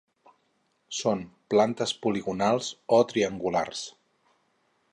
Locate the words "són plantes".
0.99-1.93